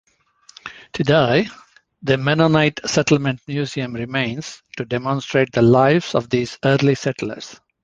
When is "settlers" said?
6.95-7.59